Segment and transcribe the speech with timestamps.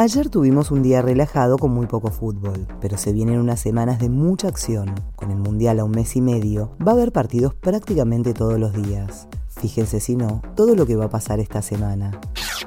[0.00, 4.08] Ayer tuvimos un día relajado con muy poco fútbol, pero se vienen unas semanas de
[4.08, 4.94] mucha acción.
[5.14, 8.72] Con el Mundial a un mes y medio, va a haber partidos prácticamente todos los
[8.72, 9.28] días.
[9.48, 12.18] Fíjense si no, todo lo que va a pasar esta semana.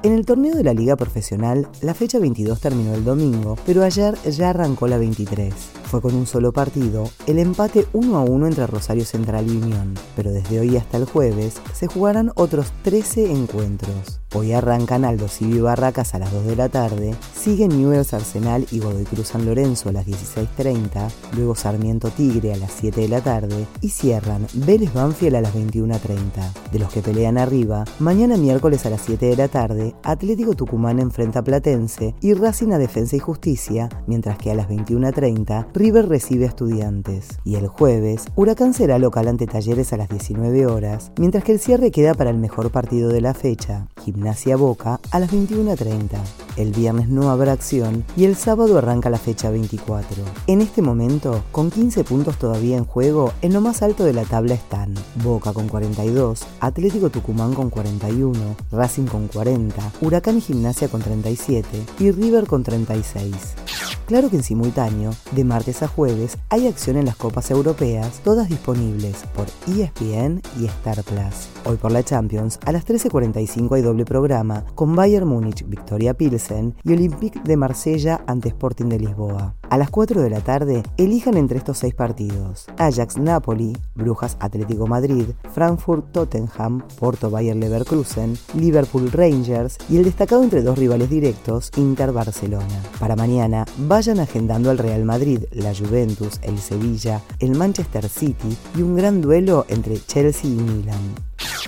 [0.03, 4.13] En el torneo de la Liga Profesional, la fecha 22 terminó el domingo, pero ayer
[4.29, 5.55] ya arrancó la 23
[5.93, 9.93] fue con un solo partido, el empate 1 a 1 entre Rosario Central y Unión,
[10.15, 14.22] pero desde hoy hasta el jueves se jugarán otros 13 encuentros.
[14.35, 18.79] Hoy arrancan Aldo Civi Barracas a las 2 de la tarde, siguen Newell's Arsenal y
[18.79, 23.21] Godoy Cruz San Lorenzo a las 16.30, luego Sarmiento Tigre a las 7 de la
[23.21, 26.71] tarde y cierran Vélez Banfield a las 21.30.
[26.71, 30.99] De los que pelean arriba, mañana miércoles a las 7 de la tarde, Atlético Tucumán
[30.99, 36.09] enfrenta a Platense y Racing a Defensa y Justicia, mientras que a las 21.30 River
[36.09, 37.39] recibe a Estudiantes.
[37.43, 41.59] Y el jueves, Huracán será local ante Talleres a las 19 horas, mientras que el
[41.59, 46.17] cierre queda para el mejor partido de la fecha, Gimnasia Boca, a las 21.30.
[46.57, 50.23] El viernes no habrá acción y el sábado arranca la fecha 24.
[50.47, 54.23] En este momento, con 15 puntos todavía en juego, en lo más alto de la
[54.23, 60.87] tabla están Boca con 42, Atlético Tucumán con 41, Racing con 40, Huracán y Gimnasia
[60.89, 61.67] con 37
[61.99, 63.92] y River con 36.
[64.05, 68.49] Claro que en simultáneo, de martes a jueves, hay acción en las copas europeas, todas
[68.49, 71.47] disponibles por ESPN y Star Plus.
[71.65, 76.75] Hoy por la Champions, a las 13.45 hay doble programa con Bayern Múnich, Victoria Pilsen
[76.83, 79.55] y Olympique de Marsella ante Sporting de Lisboa.
[79.73, 84.85] A las 4 de la tarde, elijan entre estos seis partidos: Ajax Napoli, Brujas Atlético
[84.85, 91.71] Madrid, Frankfurt Tottenham, Porto Bayer Leverkusen, Liverpool Rangers y el destacado entre dos rivales directos,
[91.75, 92.83] Inter Barcelona.
[92.99, 98.83] Para mañana, vayan agendando al Real Madrid, la Juventus, el Sevilla, el Manchester City y
[98.83, 101.01] un gran duelo entre Chelsea y Milan.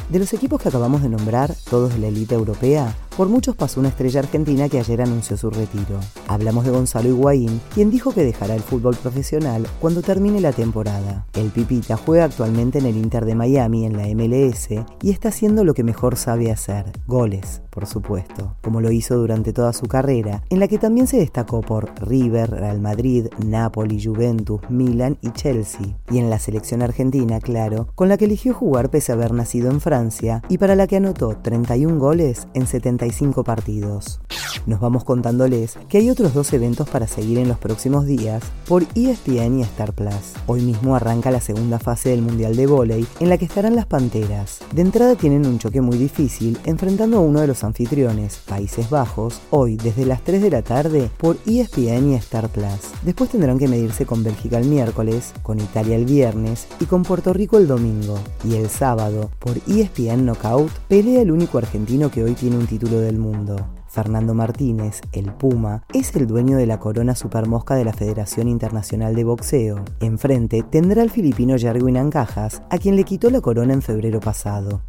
[0.09, 3.79] De los equipos que acabamos de nombrar, todos de la élite europea, por muchos pasó
[3.79, 5.99] una estrella argentina que ayer anunció su retiro.
[6.27, 11.25] Hablamos de Gonzalo Higuaín, quien dijo que dejará el fútbol profesional cuando termine la temporada.
[11.33, 14.69] El Pipita juega actualmente en el Inter de Miami en la MLS
[15.01, 19.53] y está haciendo lo que mejor sabe hacer, goles, por supuesto, como lo hizo durante
[19.53, 24.61] toda su carrera, en la que también se destacó por River, Real Madrid, Napoli, Juventus,
[24.69, 29.11] Milan y Chelsea, y en la selección argentina, claro, con la que eligió jugar pese
[29.11, 33.04] a haber nacido en Francia y para la que anotó 31 goles en 70
[33.43, 34.19] partidos.
[34.65, 38.83] Nos vamos contándoles que hay otros dos eventos para seguir en los próximos días por
[38.95, 40.33] ESPN y Star Plus.
[40.47, 43.85] Hoy mismo arranca la segunda fase del Mundial de Voley en la que estarán las
[43.85, 44.61] Panteras.
[44.73, 49.39] De entrada tienen un choque muy difícil enfrentando a uno de los anfitriones, Países Bajos,
[49.51, 52.65] hoy desde las 3 de la tarde por ESPN y Star Plus.
[53.03, 57.33] Después tendrán que medirse con Bélgica el miércoles, con Italia el viernes y con Puerto
[57.33, 58.17] Rico el domingo.
[58.43, 62.99] Y el sábado, por ESPN Knockout, pelea el único argentino que hoy tiene un título
[62.99, 63.74] del mundo.
[63.95, 69.16] Fernando Martínez, el Puma, es el dueño de la corona supermosca de la Federación Internacional
[69.16, 69.85] de Boxeo.
[70.01, 74.81] Enfrente tendrá al filipino Jarwin Ancajas, a quien le quitó la corona en febrero pasado.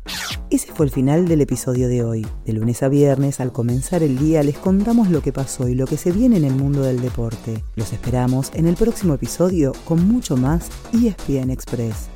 [0.50, 2.27] Ese fue el final del episodio de hoy.
[2.45, 5.87] De lunes a viernes, al comenzar el día, les contamos lo que pasó y lo
[5.87, 7.62] que se viene en el mundo del deporte.
[7.77, 12.16] Los esperamos en el próximo episodio con mucho más ESPN Express.